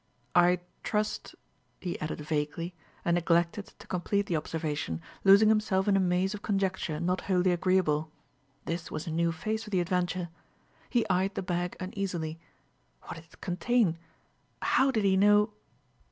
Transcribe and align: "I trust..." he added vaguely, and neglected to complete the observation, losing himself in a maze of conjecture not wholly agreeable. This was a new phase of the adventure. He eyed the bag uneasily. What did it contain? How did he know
"I 0.33 0.61
trust..." 0.81 1.35
he 1.79 2.01
added 2.01 2.21
vaguely, 2.21 2.73
and 3.05 3.13
neglected 3.13 3.67
to 3.77 3.85
complete 3.85 4.25
the 4.25 4.35
observation, 4.35 4.99
losing 5.23 5.47
himself 5.47 5.87
in 5.87 5.95
a 5.95 5.99
maze 5.99 6.33
of 6.33 6.41
conjecture 6.41 6.99
not 6.99 7.21
wholly 7.21 7.51
agreeable. 7.51 8.11
This 8.65 8.89
was 8.89 9.05
a 9.05 9.11
new 9.11 9.31
phase 9.31 9.67
of 9.67 9.71
the 9.71 9.79
adventure. 9.79 10.29
He 10.89 11.07
eyed 11.07 11.35
the 11.35 11.43
bag 11.43 11.77
uneasily. 11.79 12.39
What 13.03 13.17
did 13.17 13.25
it 13.25 13.41
contain? 13.41 13.99
How 14.63 14.89
did 14.89 15.03
he 15.03 15.15
know 15.15 15.53